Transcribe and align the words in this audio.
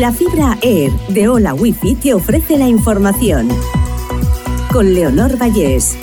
La 0.00 0.10
fibra 0.10 0.58
Air 0.60 0.92
de 1.08 1.28
Hola 1.28 1.54
Wifi 1.54 1.94
te 1.94 2.14
ofrece 2.14 2.58
la 2.58 2.66
información. 2.66 3.48
Con 4.72 4.92
Leonor 4.92 5.40
Vallés. 5.40 5.96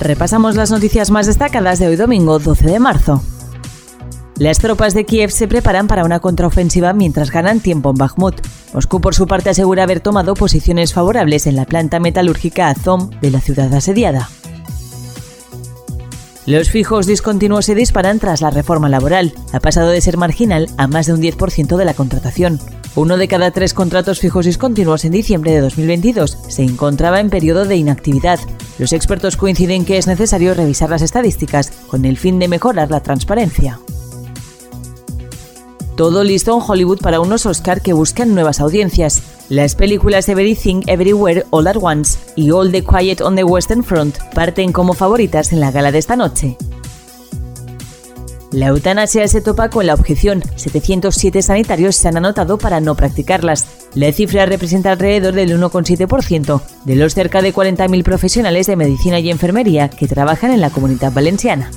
Repasamos 0.00 0.56
las 0.56 0.70
noticias 0.70 1.10
más 1.10 1.26
destacadas 1.26 1.78
de 1.78 1.88
hoy 1.88 1.96
domingo 1.96 2.38
12 2.38 2.64
de 2.64 2.80
marzo. 2.80 3.22
Las 4.38 4.60
tropas 4.60 4.94
de 4.94 5.04
Kiev 5.04 5.30
se 5.30 5.46
preparan 5.46 5.88
para 5.88 6.06
una 6.06 6.20
contraofensiva 6.20 6.94
mientras 6.94 7.30
ganan 7.30 7.60
tiempo 7.60 7.90
en 7.90 7.96
Bakhmut. 7.96 8.40
Moscú, 8.72 9.02
por 9.02 9.14
su 9.14 9.26
parte, 9.26 9.50
asegura 9.50 9.82
haber 9.82 10.00
tomado 10.00 10.32
posiciones 10.32 10.94
favorables 10.94 11.46
en 11.46 11.56
la 11.56 11.66
planta 11.66 12.00
metalúrgica 12.00 12.70
Azom 12.70 13.10
de 13.20 13.30
la 13.30 13.42
ciudad 13.42 13.74
asediada. 13.74 14.30
Los 16.44 16.70
fijos 16.70 17.06
discontinuos 17.06 17.66
se 17.66 17.76
disparan 17.76 18.18
tras 18.18 18.40
la 18.40 18.50
reforma 18.50 18.88
laboral. 18.88 19.32
Ha 19.52 19.60
pasado 19.60 19.90
de 19.90 20.00
ser 20.00 20.16
marginal 20.16 20.68
a 20.76 20.88
más 20.88 21.06
de 21.06 21.12
un 21.12 21.22
10% 21.22 21.76
de 21.76 21.84
la 21.84 21.94
contratación. 21.94 22.58
Uno 22.96 23.16
de 23.16 23.28
cada 23.28 23.52
tres 23.52 23.74
contratos 23.74 24.18
fijos 24.18 24.44
discontinuos 24.44 25.04
en 25.04 25.12
diciembre 25.12 25.52
de 25.52 25.60
2022 25.60 26.36
se 26.48 26.64
encontraba 26.64 27.20
en 27.20 27.30
periodo 27.30 27.64
de 27.64 27.76
inactividad. 27.76 28.40
Los 28.78 28.92
expertos 28.92 29.36
coinciden 29.36 29.84
que 29.84 29.98
es 29.98 30.08
necesario 30.08 30.52
revisar 30.52 30.90
las 30.90 31.02
estadísticas 31.02 31.70
con 31.86 32.04
el 32.04 32.18
fin 32.18 32.40
de 32.40 32.48
mejorar 32.48 32.90
la 32.90 33.04
transparencia. 33.04 33.78
Todo 35.96 36.24
listo 36.24 36.54
en 36.54 36.62
Hollywood 36.66 37.00
para 37.00 37.20
unos 37.20 37.44
Oscar 37.44 37.82
que 37.82 37.92
buscan 37.92 38.34
nuevas 38.34 38.60
audiencias. 38.60 39.22
Las 39.50 39.74
películas 39.74 40.28
Everything 40.28 40.82
Everywhere 40.86 41.44
All 41.50 41.66
at 41.66 41.76
Once 41.78 42.18
y 42.34 42.50
All 42.50 42.72
the 42.72 42.82
Quiet 42.82 43.20
on 43.20 43.36
the 43.36 43.44
Western 43.44 43.84
Front 43.84 44.16
parten 44.34 44.72
como 44.72 44.94
favoritas 44.94 45.52
en 45.52 45.60
la 45.60 45.70
gala 45.70 45.92
de 45.92 45.98
esta 45.98 46.16
noche. 46.16 46.56
La 48.52 48.68
eutanasia 48.68 49.26
se 49.28 49.40
topa 49.40 49.68
con 49.68 49.86
la 49.86 49.94
objeción. 49.94 50.42
707 50.56 51.42
sanitarios 51.42 51.96
se 51.96 52.08
han 52.08 52.16
anotado 52.16 52.58
para 52.58 52.80
no 52.80 52.94
practicarlas. 52.94 53.66
La 53.94 54.12
cifra 54.12 54.46
representa 54.46 54.92
alrededor 54.92 55.34
del 55.34 55.58
1,7% 55.58 56.62
de 56.84 56.96
los 56.96 57.14
cerca 57.14 57.42
de 57.42 57.54
40.000 57.54 58.02
profesionales 58.02 58.66
de 58.66 58.76
medicina 58.76 59.20
y 59.20 59.30
enfermería 59.30 59.88
que 59.88 60.08
trabajan 60.08 60.52
en 60.52 60.60
la 60.62 60.70
comunidad 60.70 61.12
valenciana. 61.12 61.70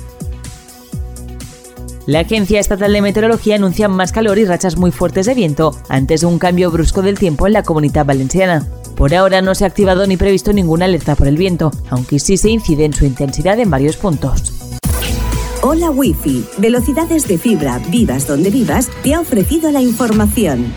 La 2.06 2.20
Agencia 2.20 2.60
Estatal 2.60 2.92
de 2.92 3.02
Meteorología 3.02 3.56
anuncia 3.56 3.88
más 3.88 4.12
calor 4.12 4.38
y 4.38 4.44
rachas 4.44 4.76
muy 4.76 4.92
fuertes 4.92 5.26
de 5.26 5.34
viento 5.34 5.72
antes 5.88 6.20
de 6.20 6.28
un 6.28 6.38
cambio 6.38 6.70
brusco 6.70 7.02
del 7.02 7.18
tiempo 7.18 7.48
en 7.48 7.52
la 7.52 7.64
comunidad 7.64 8.06
valenciana. 8.06 8.64
Por 8.94 9.12
ahora 9.12 9.42
no 9.42 9.56
se 9.56 9.64
ha 9.64 9.66
activado 9.66 10.06
ni 10.06 10.16
previsto 10.16 10.52
ninguna 10.52 10.84
alerta 10.84 11.16
por 11.16 11.26
el 11.26 11.36
viento, 11.36 11.72
aunque 11.90 12.20
sí 12.20 12.36
se 12.36 12.50
incide 12.50 12.84
en 12.84 12.92
su 12.92 13.04
intensidad 13.04 13.58
en 13.58 13.70
varios 13.70 13.96
puntos. 13.96 14.52
Hola 15.62 15.90
Wi-Fi, 15.90 16.44
velocidades 16.58 17.26
de 17.26 17.38
fibra, 17.38 17.80
vivas 17.90 18.28
donde 18.28 18.50
vivas, 18.50 18.88
te 19.02 19.14
ha 19.14 19.20
ofrecido 19.20 19.72
la 19.72 19.82
información. 19.82 20.72